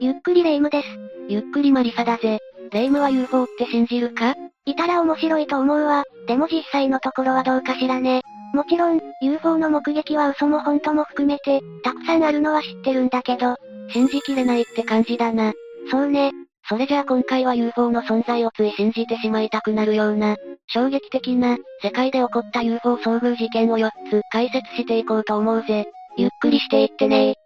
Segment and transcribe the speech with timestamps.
[0.00, 0.88] ゆっくりレ夢ムです。
[1.28, 2.40] ゆっくりマリサだぜ。
[2.72, 4.34] レ夢ムは UFO って信じるか？
[4.66, 6.04] いたら面白いと思うわ。
[6.26, 8.20] でも実際のところはどうかしらね。
[8.52, 13.56] もちろん、UFO の目撃は嘘も本当も含めて、たくさんあるのは知ってるんだけど、
[13.90, 15.54] 信じきれないって感じだな。
[15.90, 16.32] そうね。
[16.68, 20.36] それじゃあ今回は UFO の存在をつい信じてしまいたくなるような、
[20.66, 25.86] 衝撃的な、世界で起こった UFO 遭遇事件を4つ解説していこうと思うぜ。
[26.18, 27.36] ゆっくりしていってね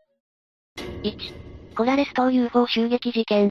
[1.05, 1.46] 1、
[1.77, 3.51] コラレス島 UFO 襲撃事件。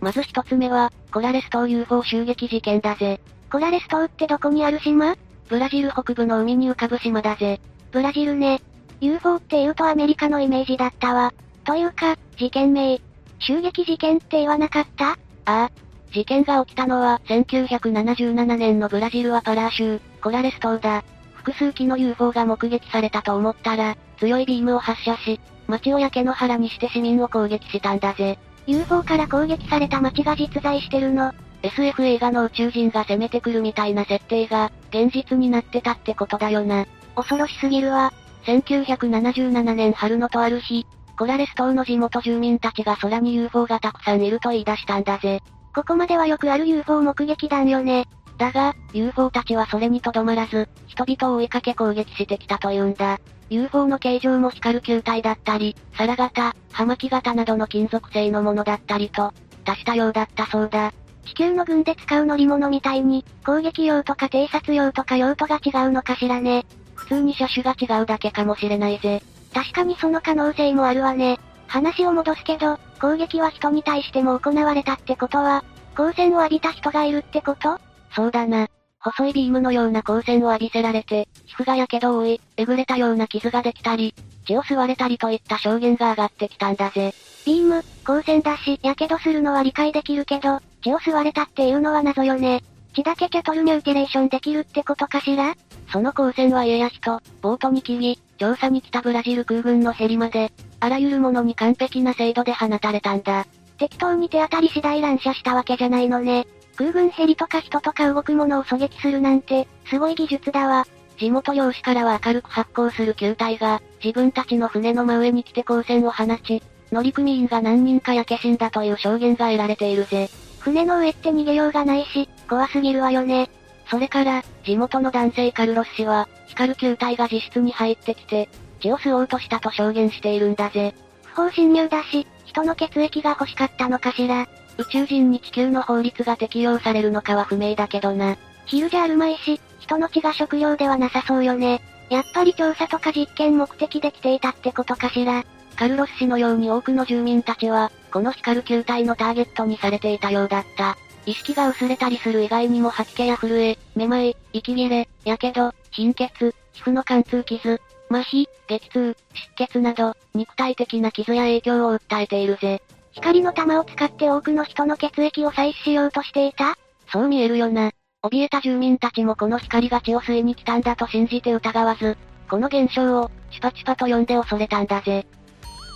[0.00, 3.20] まず一つ目は、コラレス島 UFO 襲撃事件だぜ。
[3.50, 5.14] コラレス島ってどこにある島？
[5.50, 7.60] ブラジル北部の海に浮かぶ島だぜ。
[7.90, 8.62] ブラジルね。
[9.02, 11.34] UFO って言うとアメリカのイメージだったわ。
[11.64, 12.98] というか、事件名。
[13.40, 15.10] 襲撃事件って言わなかった？
[15.10, 15.70] ああ。
[16.14, 21.04] 事件が起きたのは、1977年のブラジルはパラー州、コラレス島だ。
[21.34, 25.38] 複数機の UFO が目撃されたと思ったら、強いビームを発射し、
[25.72, 28.38] 街を焼け野原にして市民を攻撃したんだぜ。
[28.66, 31.32] UFO から攻撃された街が実在してるの。
[31.62, 36.86] SF 映画の宇宙人が攻めてくるみたいな設定が、現実になってたってことだよな。
[37.16, 38.12] 恐ろしすぎるわ。
[38.44, 45.40] 1977年春のとある日、コラレス島の地元住民たちが空に UFO がたくさんいると言い出したんだぜ。
[45.74, 48.06] ここまではよくある UFO 目撃談よね。
[48.42, 53.20] だが、UFO たちはそれにとどまらず、人々を追いかけ攻撃してきたというんだ。
[53.50, 59.32] UFO の形状も光る球体だったり、皿型、葉巻型などの金属製のものだったりと、
[59.64, 60.92] 多したようだったそうだ。
[61.24, 66.66] 地球の軍で使う乗り物みたいに、攻撃用とか偵察用とか用途が違うのかしらね。
[66.96, 69.22] 普通に車種が違うだけかもしれないぜ。
[69.54, 71.38] 確かにその可能性もあるわね。
[71.68, 77.78] 話を戻すけど、攻撃は人に対しても行われたってことは、光線を浴びた人がいるってこと？
[78.14, 78.68] そうだな。
[79.00, 84.14] 細いビームのような光線を浴びせられて、皮膚が火傷を負い、えぐれたような傷ができたり、
[84.46, 87.12] 血を吸われたりといった証言が上がってきたんだぜ。
[87.44, 92.62] ビーム、光線だし、火傷するのは理解できるけど、血を吸われたっていうのは謎よね。
[92.94, 95.56] 血だけキャトルミューティレーションできるってことかしら？
[95.90, 103.46] その光線は家や人、ボートに切り、調査に来たブラジル空軍のヘリまで、あらゆるものに完璧な精度で放たれたんだ。
[103.78, 106.46] 適当に手当たり次第乱射したわけじゃないのね。
[106.76, 110.86] 空軍ヘリとか人とか動くものを狙撃するなんて、すごい技術だわ。
[111.18, 120.28] 地元漁師からは明るく発光する球体が、自分たちの船の真上に来て光線を放ち、乗組員が何人か焼け死んだという証言が得られているぜ。
[120.60, 123.50] 船の上って逃げようがないし、怖すぎるわよね。
[123.90, 128.48] それから、地元の男性カルロス氏は、光る球体が自室に入ってきて、
[128.80, 130.94] 血を吸おうとしたと証言しているんだぜ。
[131.24, 134.46] 不法侵入だし、人の血液が欲しかったのかしら。
[134.78, 138.36] 宇宙人に地球の法律が適用されるのかは不明だけどな。
[138.66, 141.82] 昼じゃあるまいし、人の血が食料ではなさそうよね。
[142.08, 145.44] やっぱり調査とか実験目的で来ていたってことかしら。
[145.76, 150.96] カルロス氏のように多くの住民たちは、この光る球体のターゲットにされていたようだった。
[151.24, 157.80] 意識が薄れたりする以外にも吐き気や震え、めまい、息切れ、やけど、貧血、皮膚の貫通傷、
[158.10, 162.82] 麻痺、激痛、失血など、肉体的な傷や影響を訴えているぜ。
[163.14, 166.76] 光の玉を使って多くの人の血液を採取しようとしていた？
[167.10, 167.90] そう見えるよな。
[168.22, 172.16] 怯えた住民たちもこの光が血を吸いに来たんだと信じて疑わず、
[172.48, 175.26] この現象を、チュパチュパと呼んで恐れたんだぜ。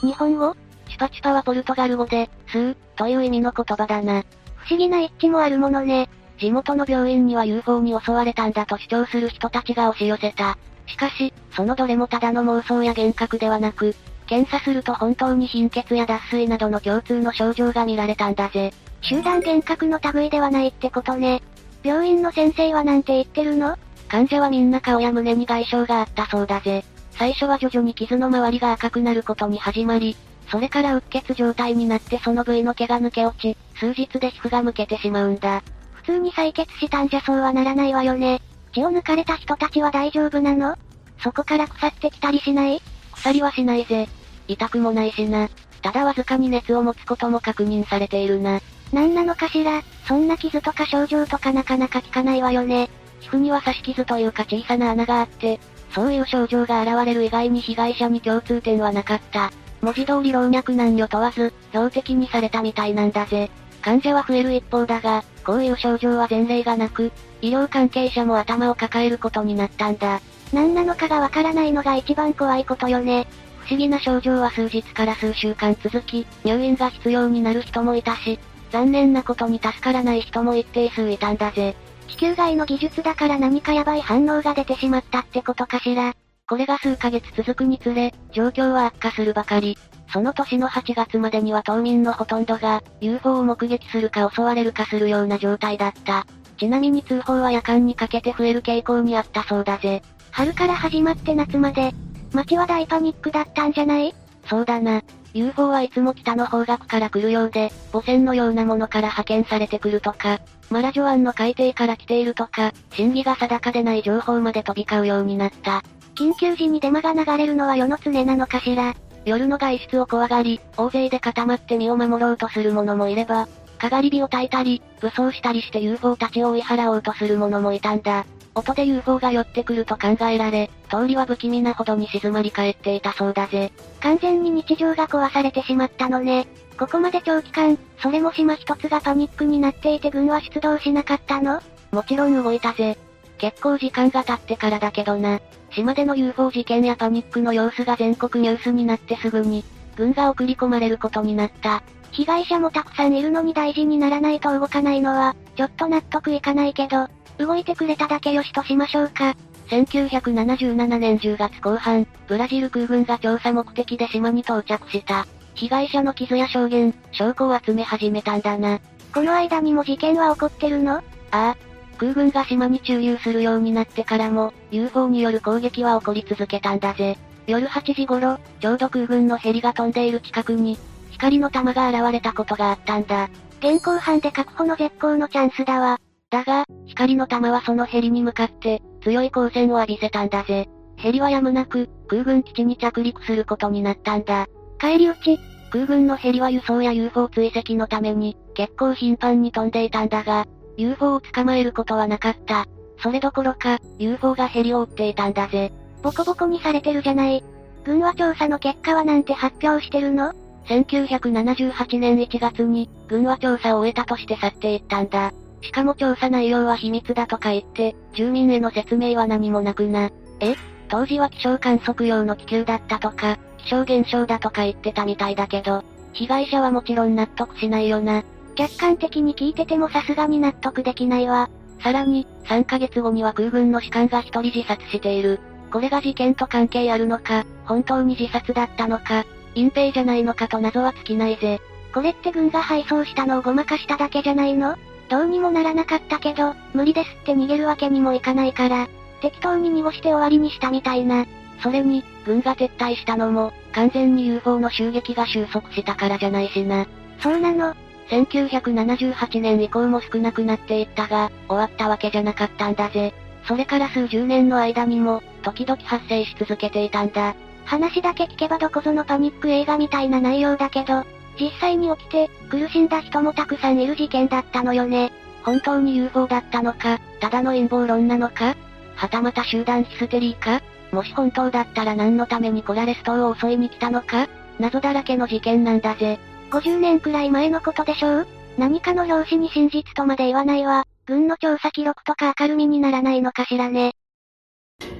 [0.03, 0.55] 日本語？
[0.89, 4.25] チュパチュパはポルトガル語で、吸う、という意味の言葉だな。
[4.57, 6.09] 不思議な一致もあるものね。
[6.39, 10.59] 地元の病院には UFO に襲われたんだと主張する人たちが押し寄せた。
[10.87, 13.95] しかし、そのどれもただの妄想や幻覚ではなく、
[14.27, 18.73] 検査すると本当に貧血や脱水などの共通の症状が見られたんだぜ。
[19.03, 21.43] 集団幻覚の類ではないってことね。
[21.83, 23.77] 病院の先生はなんて言ってるの？
[24.09, 26.85] 患者はみんな顔や胸に外傷があったそうだぜ。
[27.13, 30.17] 最初は徐々に傷の周りが赤くなることに始まり、
[30.51, 35.63] それからうっ血状態になってその部位の毛が抜け落ち、数日で皮膚が剥けてしまうんだ。
[35.95, 38.41] 普通に採血したんじゃそうはならないわよね。
[38.73, 40.77] 血を抜かれた人たちは大丈夫なの？
[41.19, 42.83] そこから腐ってきたりしない？
[43.27, 44.09] 腐りはしないぜ。
[44.47, 45.49] 痛くもないしな。
[45.83, 48.61] ただわずかに熱を持つことも確認されているな。
[48.93, 52.89] なんなのかしら、そんな傷とか症状とかなかなか効かないわよね。
[53.21, 55.59] 皮膚には刺し傷というか小さな穴があって、
[55.93, 59.51] そういう症状が現れる以外に被害者に共通点はなかった。
[59.81, 63.51] 文字通り老若男女問わず、標的にされたみたいなんだぜ。
[63.83, 67.11] 患者は増える一方だが、こういう症状は前例がなく、
[67.43, 70.21] 医療関係者も頭を抱えることになったんだ。
[70.53, 73.27] 何なのかがわからないのが一番怖いことよね。
[73.61, 78.39] 不思議な症状は数日から数週間続き、入院が必要になる人もいたし、
[78.71, 81.75] 残念なことに助からない人も一定数いたんだぜ。
[82.09, 86.15] 地球外の技術だから何かヤバい反応が出てしまったってことかしら。
[86.49, 89.77] これが数ヶ月続くにつれ、状況は悪化するばかり。
[90.13, 96.25] その年の8月までには島民のほとんどが、UFO を目撃するか襲われるかするような状態だった。
[96.57, 100.03] ちなみに通報は夜間にかけて増える傾向にあったそうだぜ。
[100.37, 101.95] 春から始まって夏まで、
[102.35, 104.15] 街は大パニックだったんじゃない？
[104.45, 105.03] そうだな。
[105.33, 115.83] UFO はいつも北の方角から来るようで、母船のようなものから派遣されてくるとか、マラジョ湾の海底から来ているとか、真偽が定かでない情報まで飛び交うようになった。
[116.15, 118.95] 緊急時にデマが流れるのは世の常なのかしら？
[119.25, 123.49] 夜の外出を怖がり、大勢で固まって身を守ろうとする者もいれば、
[123.79, 128.27] かがり火を焚いたり、武装したりして UFO たちを追い払おうとする者もいたんだ。
[128.57, 133.71] 音で UFO が寄ってくると考えられ、通りは不気味なほどに静まり返っていたそうだぜ。
[134.01, 136.49] 完全に日常が壊されてしまったのね。
[136.79, 141.61] ここまで長期間、それも島一つがパニックになっていて軍は出動しなかったの？
[141.93, 142.97] もちろん動いたぜ。
[143.37, 145.39] 結構時間が経ってからだけどな。
[145.73, 149.65] 島での UFO 事件やパニックの様子が全国ニュースになってすぐに、
[149.97, 151.83] 軍が送り込まれることになった。
[152.11, 159.37] 被害者もたくさんいるのに大事にならないと動かないのは、ちょっと納得いかないけど、動いてくれただけよしとしましょうか。
[159.69, 165.27] 1977年10月後半、ブラジル空軍が調査目的で島に到着した。
[165.55, 168.81] 被害者の傷や証言、証拠を集め始めたんだな。
[169.13, 170.97] この間にも事件は起こってるの？
[170.99, 171.57] ああ。
[171.99, 177.17] 空軍が島に駐留するようになってからも、UFO による攻撃は起こり続けたんだぜ。
[177.47, 180.77] 夜8時頃、ちょうど空軍のヘリが飛んでいる近くに、
[181.11, 183.31] 光の玉が現れたことがあったんだ。
[183.61, 185.99] 現行犯で確保の絶好のチャンスだわ。
[186.31, 190.69] だが、光の玉はそのヘリに向かって、強い光線を浴びせたんだぜ。
[190.97, 194.47] ヘリはやむなく、空軍基地に着陸することになったんだ。
[194.79, 195.39] 帰り討ち
[195.71, 200.47] 空軍のヘリは輸送や UFO 追跡のために、結構頻繁に飛んでいたんだが、
[200.77, 202.67] UFO を捕まえることはなかった。
[203.03, 205.73] それどころか、UFO がヘリを追っていたんだぜ。
[206.03, 207.45] ボコボコにされてるじゃない。
[207.85, 210.33] 軍は調査の結果はなんて発表してるの
[210.67, 215.33] ?1978 年1月に、軍は調査を終えたとして去っていったんだ。
[215.67, 220.11] しかも調査内容は秘密だとか言って、住民への説明は何もなくな。
[220.41, 220.55] え？
[220.89, 225.83] 当時は気象観測用の気球だったとか、気象現象だとか言ってたみたいだけど、
[226.13, 228.23] 被害者はもちろん納得しないよな。
[228.55, 231.51] 客観的に聞いててもさすがに納得できないわ。
[231.83, 235.41] さらに、3ヶ月後には空軍の士官が一人自殺している。
[235.73, 239.27] これが事件と関係あるのか、本当に自殺だったのか、
[239.57, 241.61] 隠蔽じゃないのかと謎は尽きないぜ。
[241.93, 244.77] これって軍が配送したのをごまかしただけじゃないの？
[245.09, 248.89] どうにもならなかったけど、無理ですって逃げるわけにもいかないから、
[249.21, 251.27] 適当に濁して終わりにしたみたいな。
[251.63, 256.87] それに、軍が撤退したのも、完全に UFO の襲撃が収束したからじゃないしな。
[257.21, 257.75] そうなの。
[258.09, 263.15] 1978年以降も少なくなっていったが、終わったわけじゃなかったんだぜ。
[263.47, 267.35] それから数十年の間にも、時々発生し続けていたんだ。
[267.65, 271.05] 話だけ聞けばどこぞのパニック映画みたいな内容だけど、
[271.39, 275.13] 実際に起きて、苦しんだ人もたくさんいる事件だったのよね。
[275.45, 278.57] 本当に UFO だったのか、ただの陰謀論なのか
[278.97, 280.61] はたまた集団ヒステリーか
[280.91, 286.19] もし本当だったら何のためにコラレス島を襲いに来たのか謎だらけの事件なんだぜ。
[286.51, 288.27] 50年くらい前のことでしょう？
[288.57, 290.85] 何かの表紙に真実とまで言わないわ。
[291.05, 293.93] 軍の調査記録とか明るみにならないのかしらね。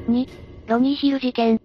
[0.09, 0.29] 2、
[0.67, 1.61] ロニーヒル事件。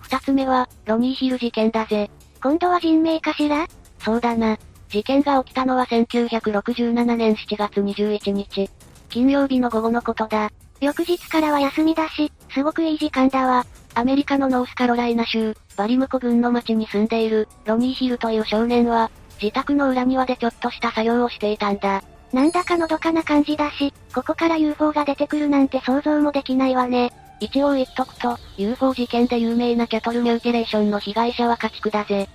[0.00, 2.10] 二つ目は、ロニーヒル事件だぜ。
[2.42, 3.66] 今度は人命かしら？
[3.98, 4.58] そうだな。
[4.88, 8.70] 事件が起きたのは1967年7月21日。
[9.08, 10.50] 金曜日の午後のことだ。
[10.80, 13.66] 翌日からは休みだし、すごくいい時間だわ。
[13.94, 19.10] アメリカのノースカロライナ州、バリムコ郡の町に住んでいる、ロニーヒルという少年は、
[19.42, 22.02] 自宅の裏庭でちょっとした作業をしていたんだ。
[22.32, 27.12] なんだかのどかな感じだし、ここから UFO が出てくるなんて想像もできないわね。
[27.40, 32.28] 一応言っとくと、UFO 事件で有名なキャトルミューティレーションの被害者は家畜だぜ。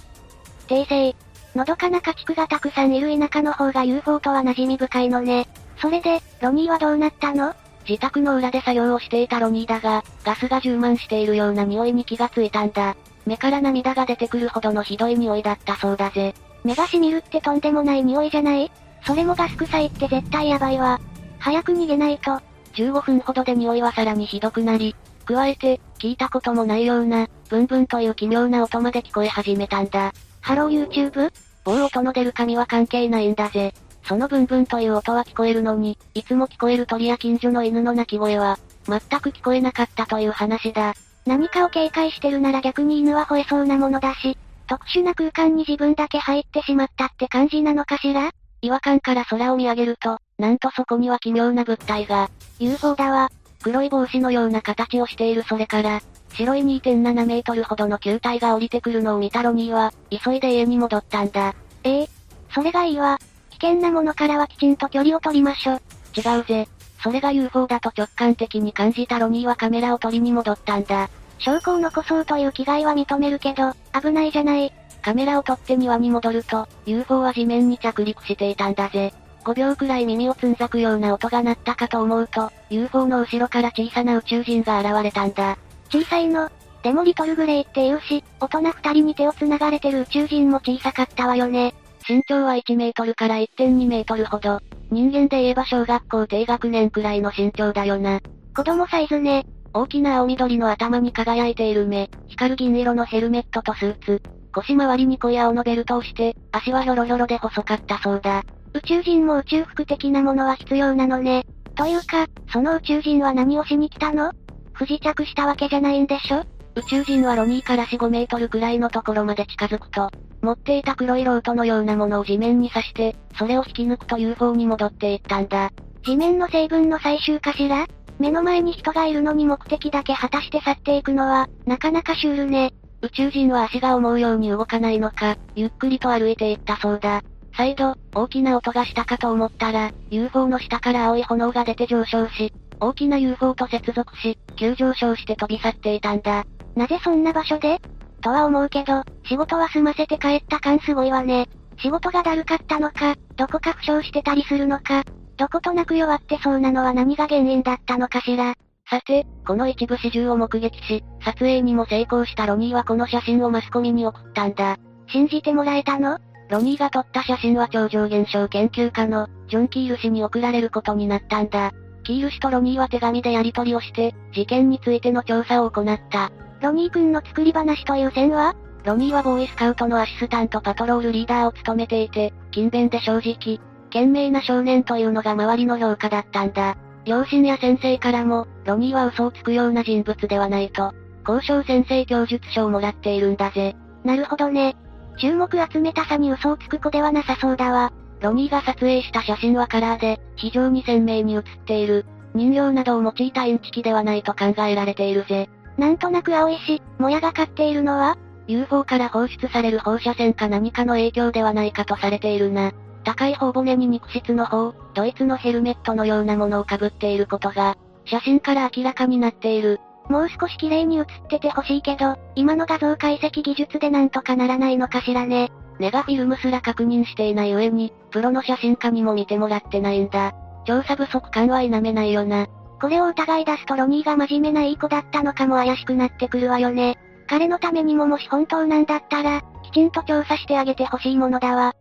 [0.68, 1.16] 訂正。
[1.56, 5.48] のどかな家畜がたくさんいる田舎の方が UFO とは馴染み深いのね。
[5.78, 7.54] それで、ロニーはどうなったの？
[7.88, 12.96] 自宅の裏で作業をしていたロニーだが、ガスが充満しているような匂いに気がついたんだ。
[13.26, 16.34] 目から涙が出てくるほどのひどい匂いだったそうだぜ。
[16.64, 18.72] 目がしみるってとんでもない匂いじゃない？
[19.06, 21.00] それもガス臭いって絶対やばいわ。
[21.40, 22.40] 早く逃げないと。
[22.74, 30.12] 15分ほどで匂いはさらにひどくなり、加えて、聞いたこともないような、ブンブンという奇妙な音まで聞こえ始めたんだ。
[30.42, 31.32] Hello YouTube?
[31.64, 33.74] 棒音の出る紙は関係ないんだぜ。
[34.06, 40.94] そのブンブンという音は聞こえるのに、いつも聞こえる鳥や近所の犬の鳴き声は、全く聞こえなかったという話だ。
[41.26, 44.38] 何かを警戒してるなら逆に犬は吠えそうなものだし、
[44.68, 48.32] 特殊な空間に自分だけ入ってしまったって感じなのかしら？
[48.62, 53.32] 違和感から空を見上げると、なんとそこには奇妙な物体が、UFO だわ。
[53.64, 56.02] 黒い帽子のような形をしているそれから、
[56.34, 61.56] 白い2.7メートルほどの球体が降りてくるのを見たロニーは、急いで家に戻ったんだ。
[61.86, 62.10] ええ
[62.54, 63.20] それがいいわ。
[63.52, 65.76] 危険なものからはきちんと距離を取りましょ。
[66.14, 66.68] 違うぜ。
[67.02, 71.10] それが UFO だと直感的に感じたロニーはカメラを取りに戻ったんだ。
[71.40, 74.74] 証拠を残そうという気概は認めるけど、危ないじゃない。
[75.02, 79.14] カメラを取って庭に戻ると、UFO は地面に着陸していたんだぜ。
[79.44, 85.58] 5秒くらい耳をつんざくような音が鳴ったかと思うと、UFO の後ろから小さな宇宙人が現れたんだ。
[85.90, 86.50] 小さいの。
[86.82, 91.74] でもリトルグレイって言うし、大人二人に手を繋がれてる宇宙人も小さかったわよね。
[92.08, 94.60] 身長は1メートルから1.2メートルほど。
[94.92, 98.20] 人間で言えば小学校低学年くらいの身長だよな。
[98.56, 99.46] 子供サイズね。
[99.74, 104.22] 大きな青緑の頭に輝いている目、光る銀色のヘルメットとスーツ。
[104.54, 108.44] 腰回りに濃い青のベルトをして、足はヒョロヒョロで細かったそうだ。
[108.76, 111.46] 宇宙人も宇宙服的なものは必要なのね。
[111.76, 114.32] というか、その宇宙人は何をしに来たの？
[114.74, 116.44] 不時着したわけじゃないんでしょ？
[116.76, 120.10] 宇宙人はロニーから4、5メートルくらいのところまで近づくと、
[120.42, 125.72] 持っていた黒いロートのようなものを地面に刺して、それを引き抜くと UFO に戻っていったんだ。
[126.04, 127.86] 地面の成分の採集かしら？
[128.18, 132.74] 目の前に人がいるのに目的だけ果たして去っていくのは、なかなかシュールね。
[133.02, 137.22] 宇宙人は足が思うように動かないのか、ゆっくりと歩いていったそうだ。
[137.56, 146.46] 再度、大きな音がしたかと思ったら、UFO の下から青い炎が出て上昇し、大きな UFO と接続し、急上昇して飛び去っていたんだ。
[146.76, 147.80] なぜそんな場所で？
[148.22, 151.48] とは思うけど、仕事は済ませて帰った感すごいわね。
[151.80, 155.04] 仕事がだるかったのか、どこか負傷してたりするのか、
[155.38, 158.56] どことなく弱ってそうなのは何が原因だったのかしら。
[158.90, 164.78] さて、この一部始終を目撃し、撮影にも成功したロニーはこの写真をマスコミに送ったんだ。
[165.08, 166.18] 信じてもらえたの？
[166.50, 171.72] ロニーが撮った写真は超常現象研究家の、ジョン・キール氏に送られることになったんだ。
[172.04, 176.32] キール氏とロニーは手紙でやり取りをして、事件についての調査を行った。
[176.62, 178.56] ロニー君の作り話という線は？
[178.84, 183.60] ロニーはボーイスカウトのアシスタントパトロールリーダーを務めていて、勤勉で正直、
[183.90, 186.76] 賢明な少年というのが周りの評価だったんだ。
[187.06, 190.94] 両親や先生からも、ロニーは嘘をつくような人物ではないと、
[191.28, 193.76] 交渉先生教術書をもらっているんだぜ。
[194.04, 194.76] なるほどね。
[195.18, 197.92] 注目集めたさに嘘をつく子ではなさそうだわ。
[198.22, 202.06] ロニーが撮影した写真はカラーで、非常に鮮明に写っている。
[202.34, 205.50] 人形などを用いたインチキではないと考えられているぜ。
[205.78, 208.18] なんとなく青いし、もやがかっているのは
[208.48, 212.72] ?UFO から放出される放射線か何かの影響ではないかとされているな。
[213.04, 219.80] 高い頬骨に肉質の方、ドイツのヘルメットのようなものを被っていることが、写真から明らかになっている。
[220.14, 225.52] もう少し綺麗に写っててほしいけど、今の画像解析技術でなんとかならないのかしらね。
[225.80, 230.34] ネガフィルムすら確認していない上に、プロの写真家にも見てもらってないんだ。
[230.68, 232.46] 調査不足感は否めないよな。
[232.80, 236.96] これを疑い出すとロニーが真面目ないい子だったのかも怪しくなってくるわよね。
[237.28, 241.74] 彼のためにももし本当なんだったら、きちんと調査してあげてほしいものだわ。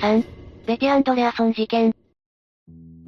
[0.00, 0.24] 3.
[0.66, 1.94] ベティ・アンドレアソン事件。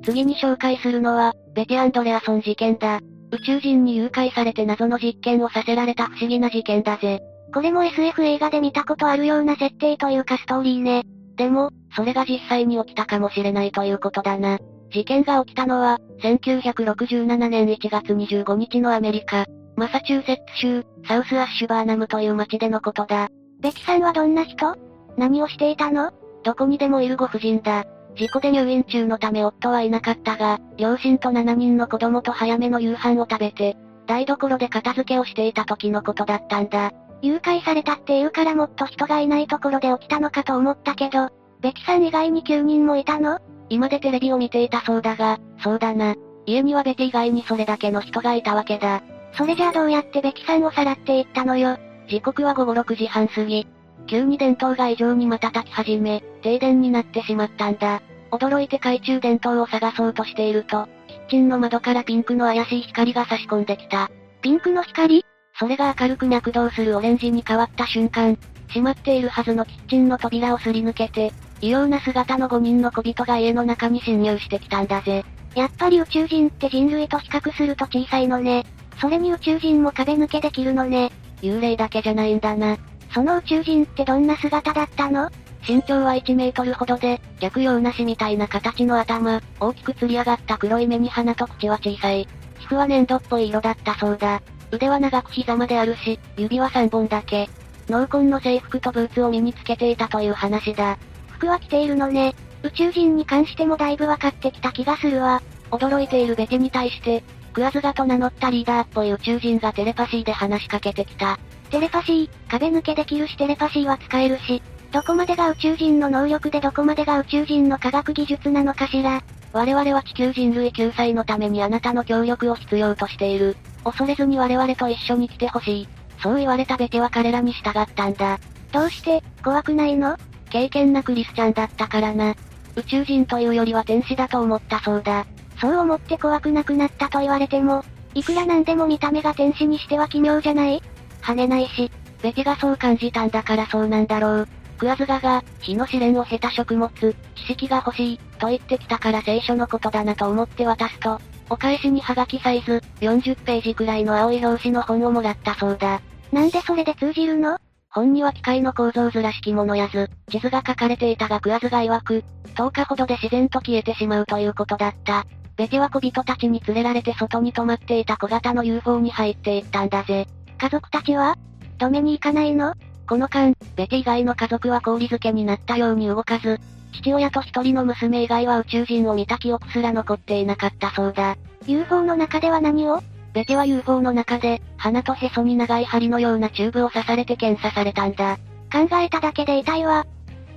[0.05, 3.01] 次に紹介するのは、ベティ・アンドレアソン事件だ。
[3.35, 7.21] 宇宙人に誘拐されて謎の実験をさせられた不思議な事件だぜ。
[7.53, 11.03] これも SF 映画で見たことあるような設定というかストーリーね。
[11.37, 14.59] でも、それが実際に起きたかもしれないということだな。
[14.93, 23.29] 事件が起きたのは、1967年1月25日のアメリカ、マサチューセッツ州、サウスアッシュバーナムという町でのことだ。
[23.61, 24.77] ベキさんはどんな人？
[25.17, 26.13] 何をしていたの？
[26.45, 27.85] どこにでもいるご婦人だ。
[28.17, 36.93] 事故で入院中のため夫はいなかったが、両親と7人の子供と早めの夕飯を食べて、台所で片付けをしていた時のことだったんだ。
[37.23, 41.31] 誘拐されたっていうからもっと人がいないところで起きたのかと思ったけど、
[41.61, 43.41] ベキさん以外に9人もいたの？
[43.71, 46.15] 今でテレビを見ていたそうだが、そうだな。
[46.47, 49.03] 家にはベティ以外にそれだけの人がいたわけだ。
[49.33, 51.79] それじゃあどうやってベキさんをさらっていったのよ？
[52.09, 53.67] 時刻は午後6時半過ぎ。
[54.07, 58.03] 急に電灯が異常に瞬き始め、停電になってしまったんだ。
[58.31, 64.11] 驚いて懐中電灯を探そうとしていると、キッチンの窓からピンクの怪しい光が差し込んできた。
[64.43, 65.25] ピンクの光？
[65.59, 75.25] それが明るく脈動するオレンジに変わった瞬間、閉まっているはずのキッチンの扉をすり抜けて、異様な姿の5人の小人が家の中に侵入してきたんだぜ。
[75.55, 78.67] やっぱり宇宙人って人類と比較すると小さいのね。
[79.01, 81.13] それに宇宙人も壁抜けできるのね。
[81.41, 82.77] 幽霊だけじゃないんだな。
[83.15, 85.31] その宇宙人ってどんな姿だったの？
[85.67, 92.29] 身長は1メートルほどで、逆用なしみたいな形の頭、大きく吊り上がった黒い目に鼻と口は小さい。
[92.59, 94.43] 皮膚は粘土っぽい色だったそうだ。
[94.73, 97.49] 腕は長く膝まであるし、指は3本だけ。
[97.89, 100.99] 濃紺の制服とブーツを身につけていたという話だ。
[101.29, 102.35] 服は着ているのね。
[102.63, 105.41] 宇宙人に関してもだいぶ分かってきた気がするわ。
[105.71, 111.39] 驚いているベテに対して、クワズガと名乗ったリーダーっぽい宇宙人がテレパシーで話しかけてきた。
[111.75, 114.63] テレパシー、壁抜けできるしテレパシーは使えるし、
[114.93, 119.25] どこまでが宇宙人の能力でどこまでが宇宙人の科学技術なのかしら。
[119.53, 123.57] 我々は地球人類救済のためにあなたの協力を必要としている。
[123.83, 125.89] 恐れずに我々と一緒に来てほしい。
[126.23, 128.39] そう言われたベテは彼らに従ったんだ。
[128.71, 130.17] どうして、怖くないの？
[130.51, 132.37] 経験なクリスチャンだったからな。
[132.77, 135.27] 宇宙人というよりは天使だと思ったそうだ。
[135.61, 140.81] そう思って怖くなくなったと言われても、いくらなんでも見た目が天使にしては奇妙じゃない？
[141.25, 141.91] 跳ねないし、
[142.23, 144.49] ベテがそう感じたんだからそうなんだろう。
[144.79, 147.15] クワズガが、火の試練を経た食物、知
[147.47, 156.01] 識が欲しい、と言ってきたから聖書のことだなと思って渡すと、お返しにハガキサイズ、40ページくらいの青い表紙の本をもらったそうだ。
[156.33, 157.59] なんでそれで通じるの？
[157.91, 162.25] 本には機械の構造図らしきものや図、地図が書かれていたが食わずが曰く、
[162.57, 165.25] 10日ほどで自然と消えてしまうということだった。
[165.57, 170.27] ベテは小人たちに連れられて外に止まっていた小型の UFO に入っていったんだぜ。
[170.65, 171.37] 家族たちは？
[171.77, 172.73] 止めに行かないの？
[173.07, 176.59] この間、ベテ以外の家族は氷漬けになったように動かず、
[176.91, 181.37] 父親と一人の娘以外は宇宙人を見た記憶すら残っていなかったそうだ。
[181.67, 183.03] UFO の中では何を？
[183.35, 188.39] ベテは UFO の中で、鼻とへそに長い針のようなチューブを刺されて検査されたんだ。
[188.73, 190.07] 考えただけで痛いわ。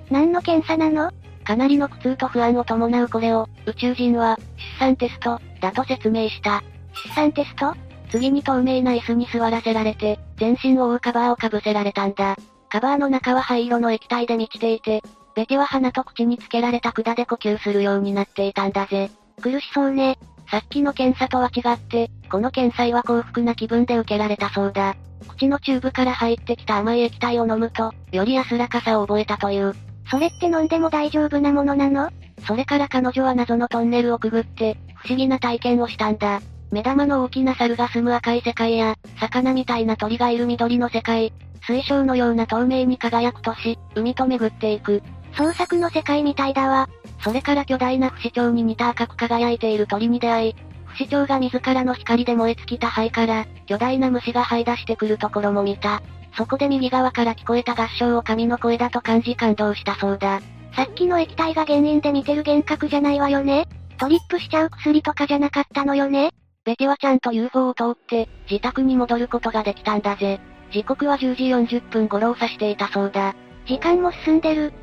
[0.09, 1.11] 何の検査なの？
[1.43, 4.39] かなりの苦痛と不安を伴うこれを、宇宙人は、
[4.79, 6.63] 出産テスト、だと説明した。
[7.03, 7.75] 出産テスト？
[8.09, 12.35] 次に透明な椅子に座らせられて、全身を覆うカバーをかぶせられたんだ。
[12.69, 15.03] カバーの中は灰色の液体で満ちていて、
[15.35, 19.11] ベテは鼻と口につけられた管で呼吸するようになっていたんだぜ。
[19.41, 20.17] 苦しそうね。
[20.49, 24.95] さっきの検査とは違って、この検査は幸福な気分で受けられたそうだ。
[25.27, 29.75] 口のチューブから入ってきた甘い液体を飲むと、より安らかさを覚えたという。
[30.09, 32.09] それって飲んでも大丈夫なものなの？
[32.47, 36.41] それから彼女は謎のトンネルをくぐって、不思議な体験をしたんだ。
[36.71, 41.33] 目玉の大きな猿が住む赤い世界や、魚みたいな鳥がいる緑の世界、
[41.65, 45.01] 水晶のような透明に輝く都市、海と巡っていく。
[45.37, 46.89] 創作の世界みたいだわ。
[47.23, 56.01] それから巨大な不死鳥に似た赤く輝いている鳥に出会い、不死鳥が自らの光で燃え尽きた灰から、巨大な虫が這い出してくるところも見た。
[56.35, 60.41] そこで右側から聞こえた合唱を神の声だと感じ感動したそうだ。
[60.77, 66.29] さっきの液体が原因で見てる幻覚じゃないわよねトリップしちゃう薬とかじゃなかったのよね
[66.67, 70.41] ベテはちゃんと UFO を通って、自宅に戻ることができたんだぜ。
[70.73, 73.35] 時刻は10時40分頃を指していたそうだ。
[73.65, 74.73] 時間も進んでる。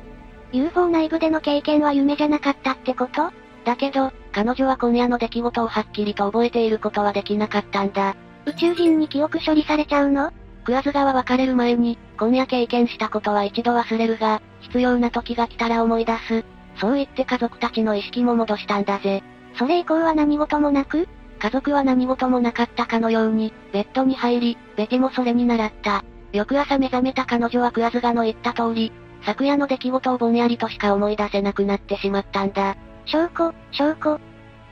[0.51, 3.29] UFO 内部での経験は夢じゃなかったってこと？
[3.65, 8.15] だけど、彼女は今夜の出来事をはっきりと覚えていることはできなかったんだ。
[8.47, 10.31] 宇宙人に記憶処理されちゃうの？
[10.61, 16.43] 食わずがは別れる前に、今夜経験したことは一度忘れるが、必要な時が来たら思い出す。
[16.81, 19.21] そう言って家族たちの意識も戻したんだぜ。
[19.59, 21.07] それ以降は何事もなく？
[21.39, 26.03] 家族は何事もなかったかのように、ベッドに入り、ベテもそれに習った。
[26.31, 28.91] 翌朝目覚めた彼女は食わずがの言った通り、
[29.25, 32.75] 昨夜の出来事をぼんやりとしか思い出せなくなってしまったんだ。
[33.05, 34.19] 証拠、証拠。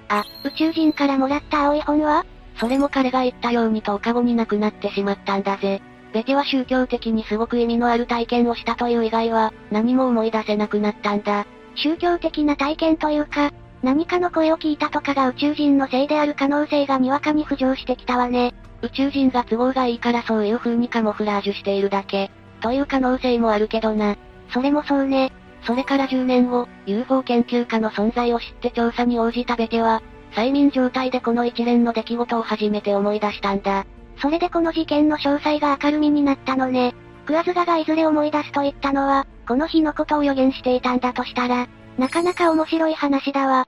[0.09, 2.25] あ、宇宙人からもらった青い本は？
[2.57, 5.81] それも彼が言ったように10日後に亡くなってしまったんだぜ。
[6.13, 11.47] ベテは宗教的にすごく意味のある体験をしたという以外は、何も思い出せなくなったんだ。
[11.75, 13.51] 宗教的な体験というか、
[13.83, 18.53] 何かの声を聞いたとかが宇宙人のせいである可能性がにわかに浮上してきたわね。
[18.81, 22.31] 宇宙人が都合がいいからそういう風にカモフラージュしているだけ。
[22.61, 24.15] という可能性もあるけどな。
[24.53, 25.33] それもそうね。
[25.65, 30.01] それから10年後、UFO 研究家の存在を知って調査に応じたベテは、
[30.33, 33.85] 催眠状態でこの一連の出来事を初めて思い出したんだ。
[34.17, 36.95] それでこの事件の詳細が明るみになったのね。
[37.25, 41.67] クワズガがいずれ思い出すと言ったのは、この日のことを予言していたんだとしたら、
[41.97, 43.67] なかなか面白い話だわ。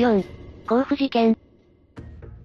[0.00, 0.24] 4、
[0.66, 1.36] 甲府事件。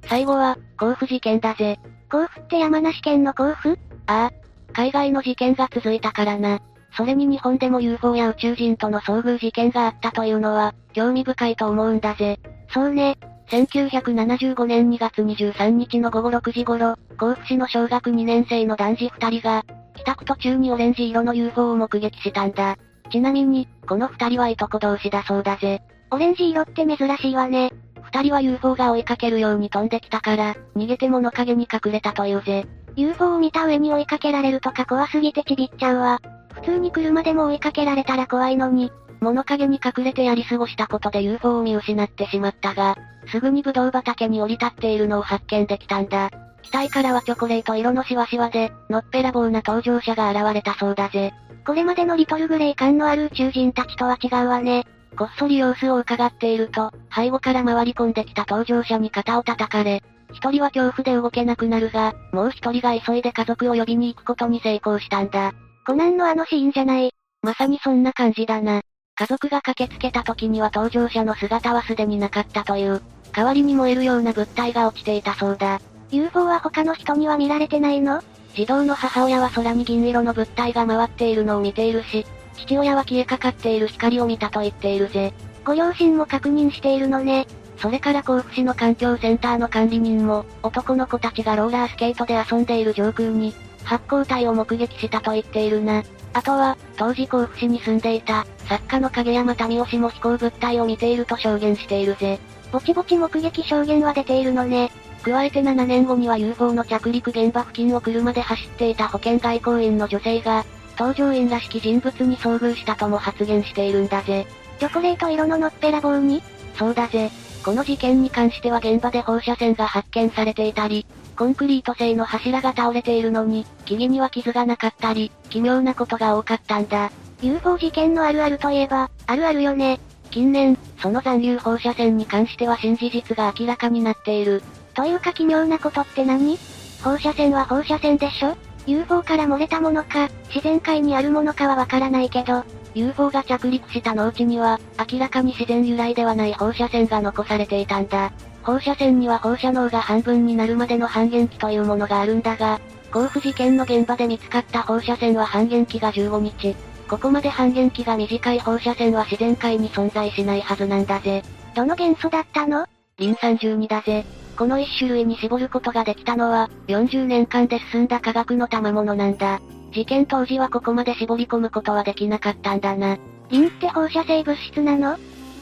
[0.10, 1.80] 最後は、甲府事件だぜ。
[2.12, 3.80] 甲府って山梨県の甲府？
[4.08, 4.32] ああ。
[4.74, 6.60] 海外の事件が続いたからな。
[6.98, 12.40] それに日本でも UFO や宇宙人との遭遇事件があったというのは、興味深いと思うんだぜ。
[12.74, 13.18] そうね。
[13.48, 19.64] 1975年2月23日の午後6時頃、甲府市の小学2年生の男児2人が、
[19.96, 22.76] 帰宅途中にオレンジ色の UFO を目撃したんだ。
[23.10, 25.82] ちなみに、この2人はいとこ同士だそうだぜ。
[26.12, 27.72] オレンジ色って珍しいわね。
[28.12, 32.66] 2人は UFO が追いかけるように飛んできたから、逃げて物陰に隠れたというぜ。
[32.96, 36.20] UFO を見た上に追いかけられるとか怖すぎてちびっちゃうわ。
[36.54, 42.96] 普通に車でも追いかけられたら怖いのに、物陰に隠れてやり過ごしたことで UFO を見失ってしまったが、
[43.28, 46.30] すぐにブドウ畑に降り立っているのを発見できたんだ。
[46.62, 51.34] 機体からはチョコレート色のシワシワで、のっぺらぼうな登場者が現れたそうだぜ。
[51.66, 54.86] これまでのリトルグレイ感のある宇宙人たちとは違うわね。
[55.16, 65.54] こっそり様子を伺っていると、背後から回り込んできた搭乗者に肩を叩かれ、一人は恐怖で動けなくなるが、もう一人が急いで家族を呼びに行くことに成功したんだ。
[65.86, 67.12] コナンのあのシーンじゃない。
[67.42, 68.82] まさにそんな感じだな。
[69.18, 73.02] 家族が駆けつけた時には搭乗者の姿はすでになかったという。
[73.32, 75.80] 代わりに燃えるような物体が落ちていたそうだ。
[76.12, 78.22] UFO は他の人には見られてないの？
[78.56, 82.26] 児童の母親は空に銀色の物体が回っているのを見ているし、
[82.58, 85.34] 父親は消えかかっている光を見たと言っているぜ。
[85.64, 87.48] ご両親も確認しているのね。
[87.78, 96.04] それから甲府市の環境センターの管理人も、男の子たちがローラースケートで遊んでいる上空に、発光体を目撃したと言っているな。
[96.34, 102.40] あとは、当時甲府市に住んでいた、作家の影山民夫氏も飛行物体を見ていると証言しているぜ。
[102.72, 104.92] ぼちぼち目撃証言は出ているのね。
[105.24, 114.46] 加えて7年後には UFO の着陸現場付近を車で走っていた保険外交員の女性が、搭乗員らしき人物に遭遇したとも発言しているんだぜ。
[114.80, 116.42] チョコレート色ののっぺらぼうに？
[116.78, 117.32] そうだぜ。
[117.64, 121.06] この事件に関しては現場で放射線が発見されていたり、
[121.36, 127.12] コンクリート製の柱が倒れているのに、木々には傷がなかったり、奇妙なことが多かったんだ。
[127.42, 130.00] UFO 事件のあるあるといえば、あるあるよね。
[130.32, 134.62] 近年、その残留放射線に関しては新事実が明らかになっている。
[134.94, 136.58] というか奇妙なことって何？
[137.04, 138.56] 放射線は放射線でしょ？
[138.86, 144.80] ?UFO から漏れたものか、自然界にあるものかはわからないけど、UFO が着陸した農地には、
[145.12, 148.32] 明らかに自然由来ではない放射線が残されていたんだ。
[148.64, 152.80] 放射線には放射能が半分になるまでの半減期というものがあるんだが、
[153.12, 156.76] 甲府事件の現場で見つかった放射線は半減期が15日。
[157.08, 161.44] ここまで半減期が短い放射線は自然界に存在しないはずなんだぜ。
[161.76, 162.88] どの元素だったの？
[163.18, 164.26] リン酸12だぜ。
[164.56, 169.60] この一種類に絞ることができたのは、40年間で進んだ科学の賜物なんだ。
[169.92, 173.18] 事件当時はここまで絞り込むことはできなかったんだな。
[173.50, 175.18] リンって放射性物質なの？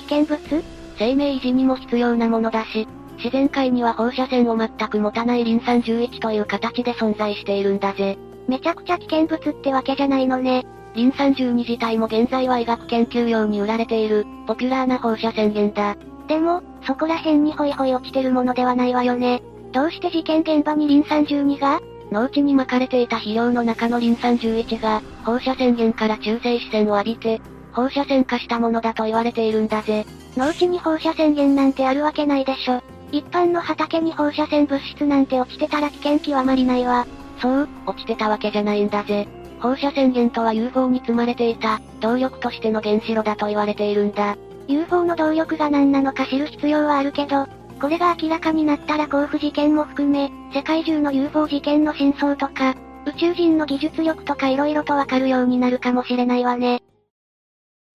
[0.07, 0.63] 危険物？
[0.97, 8.17] 生命維持にも必要なものだし、自然界には放射線を全く持たないリン酸11という形で存在しているんだぜ。
[8.47, 10.65] めちゃくちゃ危険物ってわけじゃないのね。
[10.95, 15.95] リン酸12自体も現在は医学研究用に売られている、ポピュラーな放射線源だ。
[16.27, 19.41] でも、そこら辺にホイホイ落ちてるものではないわよね。
[19.71, 21.81] どうして事件現場にリン酸12が？
[22.11, 30.05] 農地に巻かれていた肥料の中のリン酸11が、放射線源から中性子線を浴びて、放射線化したものだと言われているんだぜ。
[30.37, 32.81] 農地に放射線源なんてあるわけないでしょ。
[33.11, 37.05] 一般の畑に放射線物質なんて落ちてたら危険極まりないわ。
[37.39, 39.27] そう、落ちてたわけじゃないんだぜ。
[39.59, 44.35] 放射線源とは UFO に積まれていた、動力としての原子炉だと言われているんだ。
[44.67, 47.47] UFO の動力が何なのか知る必要はあるけど、
[47.81, 56.81] これが明らかになったら甲府事件も含め、世界中の UFO 事件の真相とか、宇宙人の技術力とか色々とわかるようになるかもしれないわね。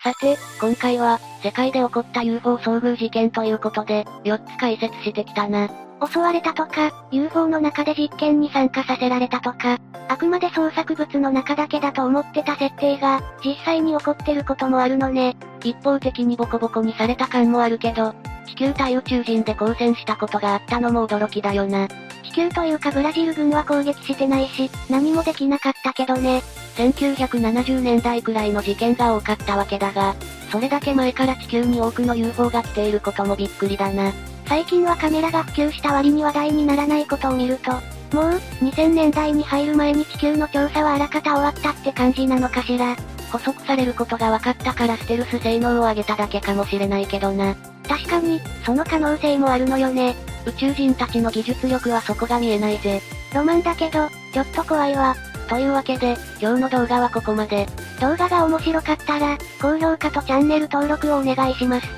[0.02, 5.87] さて、今回は、世界で起こった UFO 遭遇事件ということで、4つ解説してきたな。
[6.06, 15.36] 襲われたとか、UFO の中で実験に参加させられたとか、あくまで創作物の中だけだと思ってた設定が、実際に起こってることもあるのね。
[15.64, 18.14] 一方的にボコボコにされた感もあるけど、
[18.46, 21.88] 地球対宇宙人で交戦したことがあったのも驚きだよな。
[22.24, 26.42] 地球というかブラジル軍は攻撃してないし、何もできなかったけどね。
[26.76, 30.14] 1970年代くらいの事件が多かったわけだが、
[30.50, 34.12] それだけ前から地球に多くの UFO が来ていることもびっくりだな。
[34.48, 37.72] 最近はカメラが普及した割に話題にならないことを見ると、
[38.16, 38.30] もう、
[38.64, 42.96] 2000年代に入る前に地球の調査はあらかた終わったって感じなのかしら。
[43.30, 47.54] 捕捉されることが分かったからステルス性能を上げただけかもしれないけどな。
[47.86, 50.16] 確かに、その可能性もあるのよね。
[50.46, 53.02] 宇宙人たちの技術力はそこが見えないぜ。
[53.34, 55.14] ロマンだけど、ちょっと怖いわ。
[55.50, 57.66] というわけで、今日の動画はここまで。
[58.00, 61.97] 動画が面白かったら、高評価とチャンネル登録をお願いします。